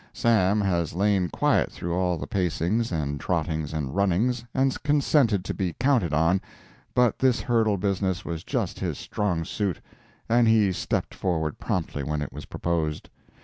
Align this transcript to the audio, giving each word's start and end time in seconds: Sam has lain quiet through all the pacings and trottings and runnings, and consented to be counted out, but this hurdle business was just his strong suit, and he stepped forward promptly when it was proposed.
Sam 0.13 0.61
has 0.61 0.95
lain 0.95 1.29
quiet 1.29 1.71
through 1.71 1.93
all 1.93 2.17
the 2.17 2.25
pacings 2.25 2.91
and 2.91 3.19
trottings 3.19 3.71
and 3.71 3.95
runnings, 3.95 4.43
and 4.51 4.81
consented 4.81 5.45
to 5.45 5.53
be 5.53 5.73
counted 5.79 6.11
out, 6.11 6.41
but 6.95 7.19
this 7.19 7.39
hurdle 7.41 7.77
business 7.77 8.25
was 8.25 8.43
just 8.43 8.79
his 8.79 8.97
strong 8.97 9.45
suit, 9.45 9.79
and 10.27 10.47
he 10.47 10.71
stepped 10.71 11.13
forward 11.13 11.59
promptly 11.59 12.01
when 12.01 12.23
it 12.23 12.33
was 12.33 12.45
proposed. 12.45 13.11